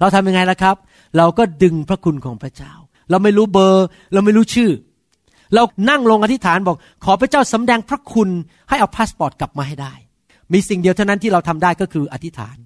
[0.00, 0.76] เราทำยังไงล่ะครับ
[1.16, 2.72] เราก็ดึงพระคุณของพระเจ้า
[3.10, 4.70] เราไม่รู้เบอร์ เราไม่รู้ชื่อ
[5.54, 8.28] เรานั่งลงอธิษฐานบอก ขอพระเจ้าสำแดงพระคุณ
[8.68, 9.94] ให้เอาพาสปอร์ตกลับมาให้ได้
[10.52, 12.56] มีสิ่งเดียวเท่านั้นที่เราทำได้ก็คืออธิษฐาน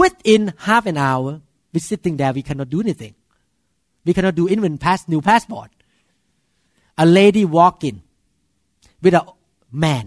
[0.00, 1.30] within half an hour
[1.72, 3.14] we sitting there we cannot do anything
[4.06, 5.70] we cannot do even pass new passport
[7.04, 7.96] a lady walk in
[9.02, 9.22] with a
[9.84, 10.06] man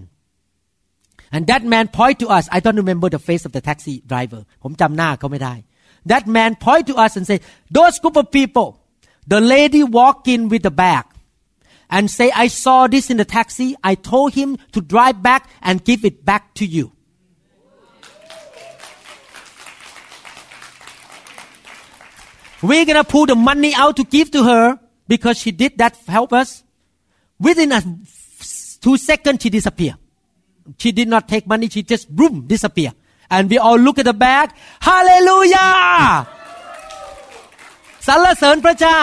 [1.34, 4.42] and that man point to us I don't remember the face of the taxi driver
[4.64, 5.56] ผมจำหน้าเขาไม่ได้
[6.06, 8.80] that man point to us and say, those group of people,
[9.28, 11.06] the lady walk in with the bag
[11.90, 13.76] and say, I saw this in the taxi.
[13.84, 16.92] I told him to drive back and give it back to you.
[22.62, 26.32] We're gonna pull the money out to give to her because she did that help
[26.32, 26.64] us.
[27.40, 27.82] Within a
[28.82, 29.98] two seconds, she disappeared.
[30.78, 31.70] She did not take money.
[31.70, 32.94] She just boom disappear
[33.35, 34.47] and we all look at the bag
[34.89, 36.27] hallelujah
[38.07, 39.03] สรรเสริญพระเจ้า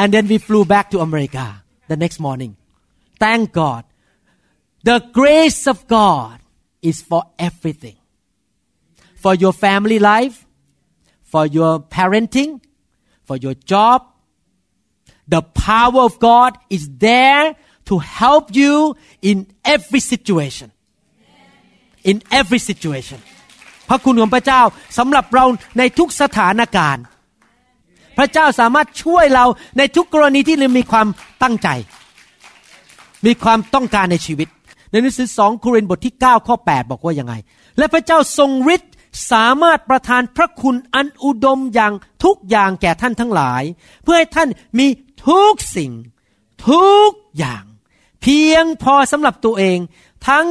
[0.00, 1.44] and then we flew back to America
[1.90, 2.52] the next morning
[3.22, 3.82] thank God
[4.90, 6.36] the grace of God
[6.90, 7.96] is for everything
[9.22, 10.36] for your family life
[11.32, 12.52] for your parenting
[13.28, 14.00] for your job
[15.34, 20.68] the power of God is there to help you in every situation
[22.09, 23.19] In every situation
[23.89, 24.61] พระคุณของพระเจ้า
[24.97, 25.45] สำหรับเรา
[25.77, 27.03] ในทุกสถานการณ์
[28.17, 29.45] พระเจ้าสามารถช่วยเรา
[29.77, 31.07] ในทุกกรณีที่เรามีความ
[31.43, 31.69] ตั้งใจ
[33.25, 34.47] มีความต้องการในชีวิต
[34.91, 37.33] ในหนังสือสองโครินธ์บทที่ 9 ข้อ 8 บอกว่ายังไง
[37.77, 38.93] และพระเจ้าทรงฤทธิ์
[39.31, 43.63] สามารถประทานพระคุณอันอุดมอย่างทุกอย่างแก่ท่านทั้งหลาย
[44.03, 44.87] เพื่อให้ท่านมี
[45.27, 45.91] ทุกสิ่ง
[46.69, 47.63] ทุกอย่าง
[48.21, 49.77] เพียงพอสำหรับตัวเอง
[50.27, 50.45] ทั้ง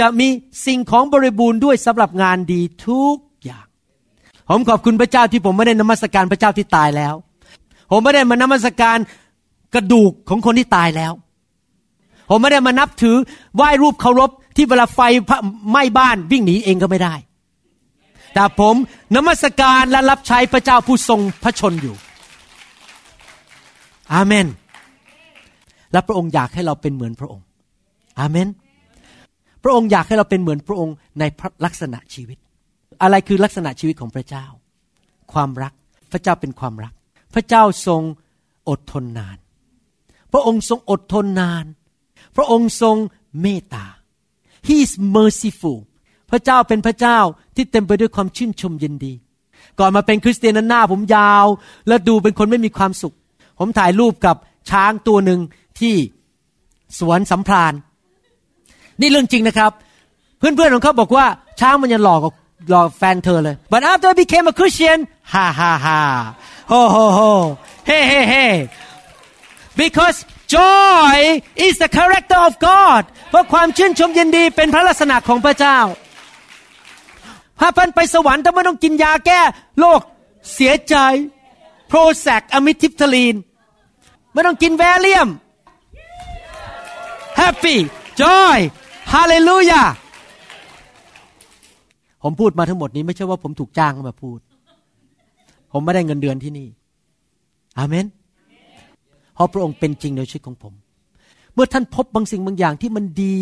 [0.00, 0.28] จะมี
[0.66, 3.66] สิ่งของบริบูรณ์ด้วยสำหรับงานดีทุกอย่าง
[4.48, 7.14] ผมขอบคุณพระเจ้าที่ผมไม่ได้นมัสการพระเจ้าที่ตายแล้ว
[7.90, 8.98] ผมไม่ได้มานมัสการ
[9.74, 11.12] กระดูกของคนที่ตายแล้ว
[12.30, 13.16] ผมไม่ได้มานับถือ
[13.56, 15.00] ไหว้รูปเคารพที่เวลาไฟ
[15.70, 17.14] ไหม้บ้านวิ่งหนีเองก็ไม่ได้
[18.34, 18.74] แต่ผม
[19.16, 21.94] นมัสการและรับใช้พระเจ้าผู้ทรงพระชนอยู่
[24.12, 24.46] อาเมน
[25.92, 27.46] และพระองค์อยากให้เราเป็นเหมือนพระองค์
[28.20, 28.46] อาเมน
[29.62, 31.24] พระองค์อยากให้เราเป็นเหมือนพระองค์ใน
[31.64, 32.38] ลักษณะชีวิต
[33.02, 34.46] อะไรคือลักษณะชีวิตของพระเจ้า
[35.32, 35.72] ความรัก
[36.12, 36.92] พระเจ้าเป็นความรัก
[37.34, 38.02] พระเจ้าทรง
[38.68, 39.36] อดทนนาน
[40.32, 41.64] พระองค์ทรงอดทนนาน
[42.36, 42.96] พระองค์ทรง
[43.40, 43.86] เมตตา
[44.66, 45.78] He is merciful
[46.30, 47.18] พระเจ้าเป็นพระเจ้า
[47.56, 49.12] ที่เต็มไปด้วยความชื่นชมยินดี
[49.78, 51.46] ก่อนมาเป็นคริสเตียนนั้นหน้าผมยาว
[51.88, 53.14] และดูเป็นคนไม่มีความสุข
[53.58, 54.36] ผมถ่ายรูปกับ
[54.70, 55.40] ช้างตัวหนึ่ง
[55.80, 55.94] ที่
[56.98, 57.72] สวนสัมพราน
[59.00, 59.72] นี่เรื่องจริงนะครับ
[60.38, 61.26] เพื่อนๆของเขาบอกว่า
[61.60, 62.20] ช้างมันยังหลอก
[62.70, 64.98] หลอกแฟนเธอเลย but after I became a Christian
[65.34, 66.00] ha ha ha
[66.72, 67.32] ho ho ho
[67.90, 68.54] hey hey hey
[69.82, 70.16] because
[70.56, 71.16] joy
[71.66, 75.78] is the character of God เพราะความชื่นชมยินดีเป็นพระลักษณะของพระเจ้า
[77.60, 79.40] ถ้าพันไปสวรรค์ถ้าไม่ต้องกินยาแก้
[79.80, 80.00] โรค
[80.54, 80.94] เสียใจ
[81.88, 83.34] โปรแซกอะมิทิปทลีน
[84.32, 85.28] ไม่ต้องกินแวเลียม
[87.40, 87.76] happy
[88.22, 88.58] joy
[89.12, 89.82] ฮาเลลูยา
[92.22, 94.38] ผมพูดมาทั้งหมดนี้ไม่ใช่ว่าผมถูกจ้างมาพูด
[95.72, 96.68] ผมไม่ได้เงินเดือนที่นี่
[97.78, 98.06] อาเมน
[99.34, 100.74] เพราะพระองค์เป็นจริงในชีวิตของผม
[101.54, 103.34] เมื่อท่านพบบางสิ่งบางอย่างที่มันดี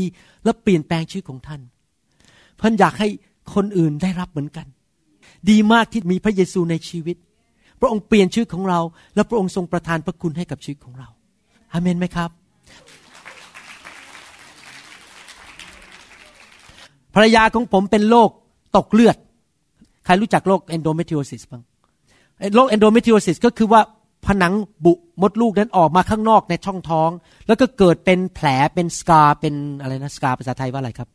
[0.45, 1.61] และเปลี่ยนแปลงชีวิตของท่าน
[2.61, 3.09] ท่านอยากให้
[3.55, 4.67] คนอื่นได้รับเหมือนกัน
[5.51, 7.17] ดีมากที่มีพระเยซูในชีวิต
[7.81, 8.81] พระองค์เปลี่ยนชีวิตของเรา
[9.15, 11.09] และพระองค์ทรงประทานพระคุณให้กับชีวิตของเรา
[11.73, 12.31] อาเมนไหมครับ
[17.15, 18.31] ภรรยาของผมเป็นโรค
[18.77, 19.17] ตกเลือด
[20.05, 21.63] ใครรู้จักโรค endometriosis บ้าง
[22.55, 23.81] โรค endometriosis ก็คือว่า
[24.27, 24.93] ผนังบุ
[25.23, 27.11] มดลูกนั้นออกมาข้างนอกในช่องท้อง
[27.47, 31.09] แล้วก็เกิดเป็นแผลเป็น scar เป็นอะไรนะ scar ภาษาไทยว่าอะไรครับ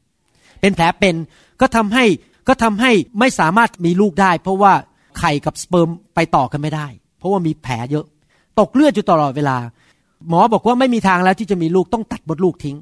[0.62, 1.15] เป็นแผลเป็น
[1.62, 2.06] ก็ทำให้
[2.47, 4.73] ก็ทำให้ไม่สามารถมีลูกได้ เพราะว่า
[5.19, 8.06] ไข่กับสเปิร์มไปต่อกันไม่ได้ เพราะว่ามีแผลเยอะ
[8.60, 9.58] ตกเลือดอยู่ตลอดเวลา
[10.29, 12.77] หมอบอกว่าไม่มีทางแล้วที่จะมีลูกต้องตัดมดลูกทิ้ง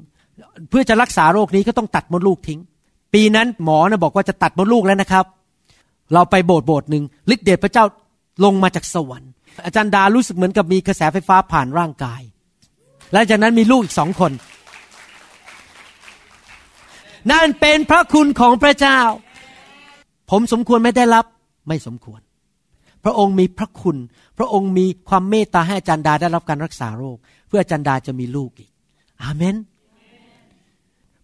[0.68, 2.60] เพื่อจะรักษาโรคนี้ก็ต้องตัดมดลูกทิ้ง
[3.14, 5.24] ปีนั้นหมอนะบอกว่าจะตัดมดลูกแล้วนะครับ
[6.14, 7.84] เราไปโบสถ์โบสถ์หนึ่งฤทธิเดชพระเจ้า
[8.44, 9.30] ลงมาจากสวรรค์
[9.64, 12.22] อาจารย์ดารู้สึกเหมือนกับมีกระแสไฟฟ้าผ่านร่างกาย
[13.12, 14.32] และจากนั้นมีลูกอีกสองคน
[17.30, 19.00] นั่นเป็นพระคุณของพระเจ้า
[20.30, 21.24] ผมสมควรไม่ได้รับ
[21.68, 22.20] ไม่สมควร
[23.04, 23.96] พระองค์มีพระคุณ
[24.38, 27.16] พระองค์มีความเมตตาให้อาจารย์ดาได้รับการรักษาโรค
[27.48, 28.70] เพื่ออาจารย์ดาจะมีลูกอีก
[29.22, 29.56] อาเมน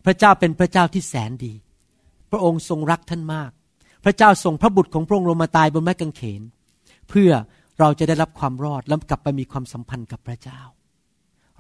[0.05, 1.53] พระเจ้าเป็นพระเจ้าที่แสนดี
[2.31, 3.51] พระองค์ทรงรักท่านมาก
[4.05, 6.43] พระเจ้าส่งพระบุตรของพระองค์ลงมาตายบนไม้กางเขน
[7.09, 7.31] เพื่อ
[7.81, 10.61] เราจะได้รับความรอดและกลับไปมีความสัมพันธ์กับพระเจ้า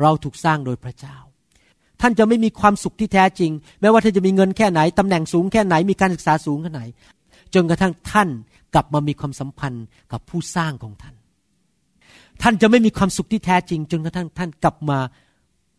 [0.00, 1.16] เราถูกสร้างโดยพระเจ้า
[2.00, 3.50] ท่านจะไม่มีความสุขที่แท้จริง
[3.80, 6.82] แม้ว่าท่านจะมีเงินแค่ไหนตำแหน่งสูงแค่ไหนมีการศึกษาสูงแค่ไหน
[7.54, 8.28] จนกระทั่งท่าน
[8.74, 11.14] กลับมามีความสัมพันธ์กับผู้สร้างของท่าน
[12.42, 14.98] ท่านจะไม่มีความสุขที่แท้จริง จนกระทั่งท่านกลับมา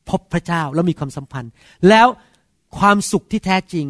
[0.10, 1.52] พบพระเจ้าแล้วมีความสัมพันธ์
[1.89, 2.08] แล้ว
[2.80, 3.86] ความสุขที่แท้จริง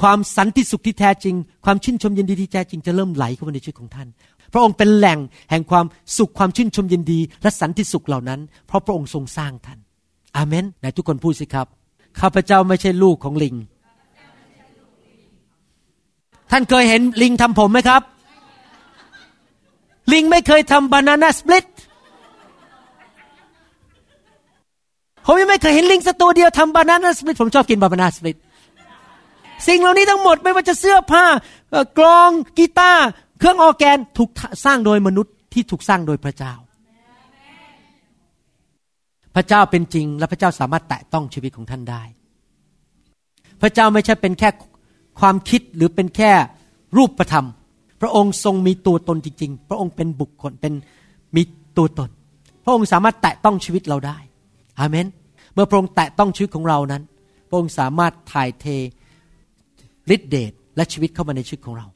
[0.00, 1.34] ความสันติสุขที่แท้จริง
[1.64, 4.08] ความชื่นชมยินดีที่แท้จริงจะเริ่มไหลเข้ามาในชีวิตของท่าน
[4.52, 5.18] พระองค์เป็นแหล่ง
[5.50, 5.86] แห่งความ
[6.18, 9.78] สุขความชื่นชมยินดี และสันติสุขเหล่านั้น เพราะพระองค์ทรงสร้างท่าน
[10.36, 11.66] อาเมนไหนทุกคนพูดสิครับ
[12.20, 13.54] ข้าพเจ้าไม่ใช่ลูกของลิง
[16.50, 18.02] ท่านเคยเห็นลิงทำผมไหมครับ
[20.12, 21.66] ลิงไม่เคยทำบานาน่าสปลิต
[25.26, 28.38] ผมยังไม่เคยเห็นลิงสักตัวเดียวทำบานาน่าสปลิตผมชอบกินบานาน่าสปลิต
[29.68, 31.24] สิ่งเหล่านี้ทั้งหมดไม่ว่าจะเสื้อผ้า
[31.98, 33.04] กลองกีตาร์
[33.38, 34.30] เครื่องออแกนถูก
[34.64, 36.52] สร้างโดยมนุษย์ที่ถูกสร้างโดยพระเจ้า
[39.34, 42.02] พระเจ้าเป็นจริงและพระเจ้าสามารถแตะต้องชีวิตของท่านได้
[43.60, 44.48] พระเจ้าไม่ใช่เป็นแค่
[45.20, 46.32] ความคิดหรือเป็นแค่
[46.96, 47.46] รูปประธรรม
[48.00, 50.72] พระองค์ทรงมีตัวตนจริง ๆ พระองค์เป็นบุคคลเป็น
[51.36, 51.42] มี
[51.76, 52.10] ตัวตน
[52.64, 54.18] พระองค์สามารถแตะต้องชีวิตเราได้
[54.78, 55.06] อาเมน
[55.54, 57.02] เมื่อพระองค์แตะต้องชีวิตของเรานั้น
[57.48, 58.66] พระองค์สามารถถ่ายเท
[60.14, 61.86] ฤทธิเดชและชีวิตเข้ามาในชีวิตของเรา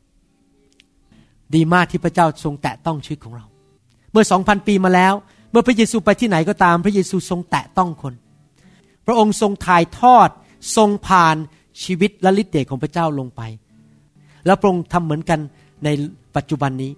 [1.55, 3.46] ดีมากที่พระเจ้าทรงแตะต้องชีวิตของเรา
[4.12, 5.14] เมื่อสองพันปีมาแล้ว
[5.50, 8.14] เมื่อพระเยซูไปที่ไหนก็ตาม พระเยซูทรงแตะต้องคน
[9.07, 10.29] พระองค์ทรงถ่ายทอด
[10.77, 11.37] ทรงผ่าน
[11.85, 13.42] ชีวิตและฤทธิเดชของพระเจ้าลงไป
[14.46, 15.40] แล้วพระองค์ทำเหมือนกัน
[15.85, 15.88] ใน
[16.37, 16.92] ปัจจุบันนี้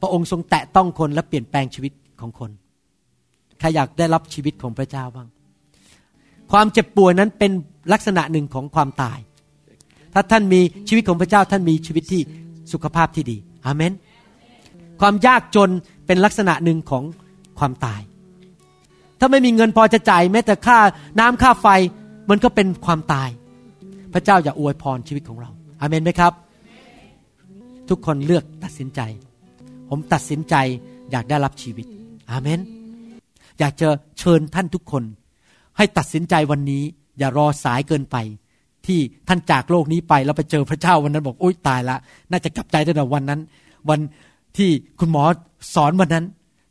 [0.00, 2.50] พระองค์ทรงแตะต้องคนและเปลี่ยนแปลงชีวิตของคน
[3.58, 5.28] ใครอยากได้รับชีวิตของพระเจ้าบ้าง
[6.52, 7.52] ความเจ็บป่วยนั้นเป็น
[7.92, 9.18] ลักษณะหนึ่งของความตาย
[10.14, 12.20] ถ้าท่านมีชีวิตของพระเจ้าท่านมีชีวิตที่
[12.72, 13.92] สุขภาพที่ดีอาเมน
[15.00, 15.70] ความยากจน
[16.06, 17.04] เป็นลักษณะหนึ่งของ
[17.58, 18.00] ความตาย
[19.18, 20.78] ถ้าไม่มีเงินพอจะจ่ายแม้แต่ค่า
[21.20, 21.66] น้ำค่าไฟ
[22.30, 23.28] มันก็เป็นความตาย
[24.12, 25.50] พระเจ้าอย่าอวยพรชีวิตของเรา
[25.80, 26.32] อาเมนไหมครับ
[27.88, 29.00] ทุกคนเลือกตัดสินใจ
[29.88, 30.54] ผมตัดสินใจ
[31.10, 31.86] อยากได้รับชีวิต
[32.30, 32.60] อาเมน
[33.58, 35.02] อยากจะเชิญท่านทุกคน
[35.76, 36.82] ให้ตัดสินใจวันนี้
[37.18, 38.16] อย่ารอสายเกินไป
[38.86, 41.96] ที่ท่านจากโลกนี้ไปแล้วไปเจอพระเจ้าวันนั้นบอกโอ๊ยตายละ
[42.30, 43.40] น่าจะกลับใจตั้งแต่วันนั้น
[43.88, 44.00] วัน
[44.56, 44.70] ที่
[45.00, 45.24] คุณหมอ
[45.74, 46.24] สอนวันนั้น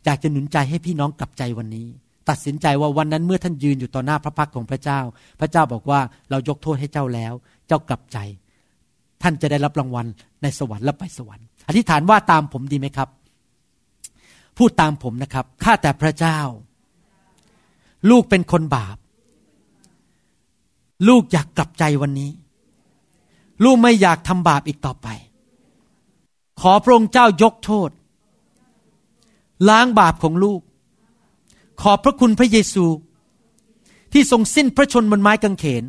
[0.05, 1.87] อยากจะหนุนใจให้พี่น้องกลับใจวันนี้
[2.29, 4.99] ตัดสินใจว่าวันนั้นเมื่อท่านยืนอยู่ต่อหน้าพระพักของพระเจ้า
[5.39, 5.99] พระเจ้าบอกว่า
[6.29, 7.33] เรายกโทษให้เจ้าแล้ว
[7.67, 8.17] เจ้ากลับใจ
[9.21, 10.05] ท่านจะได้รับรางวัล
[10.41, 13.09] ในสวรรค์และไปสวรรค์ อธิษฐานว่าตามผมดีไหมครับ
[14.57, 16.39] พูดตามผมนะครับข้าแต่พระเจ้า
[18.09, 18.97] ลูกเป็นคนบาป
[21.07, 22.31] ลูกอยากกลับใจวันนี้
[23.63, 25.07] ลูกไม่อยากทำบาปอีกต่อไป
[26.61, 27.89] ขอพระองค์เจ้ายกโทษ
[29.69, 30.61] ล้างบาปของลูก
[31.81, 32.85] ขอบพระคุณพระเยซู
[34.13, 35.83] ที่ทรงสิ้นพระชนบนไม้กางเขน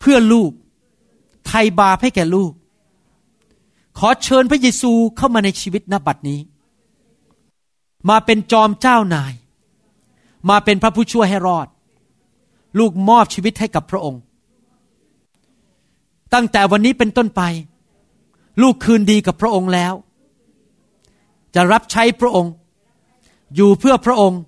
[0.00, 0.50] เพื่อลูก
[1.46, 2.52] ไทยบาปให้แก่ลูก
[3.98, 6.40] ขอเชิญพระเยซูเข้ามาในชีวิตนบัดนี้
[8.08, 9.32] มาเป็นจอมเจ้านาย
[10.50, 11.68] มาเป็นพระผู้ช่วยให้รอด
[12.78, 14.20] ลูกมอบชีวิตให้กับพระองค์
[16.34, 17.42] ตั้งแต่วันนี้เป็นต้นไป
[18.62, 19.94] ลูกคืนดีกับพระองค์แล้ว
[21.54, 22.52] จะรับใช้พระองค์
[23.54, 24.40] อยู่เพื่อพระองค์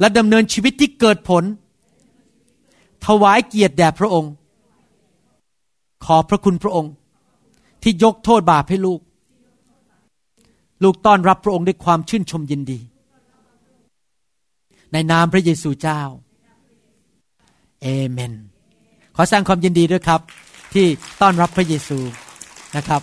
[0.00, 1.44] และดำเนินชีวิตที่เกิดผล
[3.06, 4.32] ถวายเกียรติแด่พระองค์
[6.04, 6.92] ขอพระคุณพระองค์
[7.82, 9.00] ที่ยกโทษบาปให้ลูก
[10.82, 12.80] ลูกต้อนรับพระองค์ด้วยความชื่นชมยินดี
[14.92, 16.02] ในนามพระเยซูเจ้า
[17.82, 18.32] เอเมน
[19.16, 20.20] ขอแสดงความยินดีด้วยครับ
[20.74, 20.86] ที่
[21.20, 21.98] ต้อนรับพระเยซู
[22.76, 23.02] นะครับ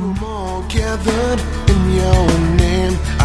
[2.60, 3.22] Name, I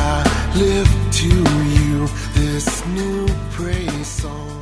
[0.61, 1.29] live to
[1.73, 1.86] you
[2.33, 4.56] this new praise song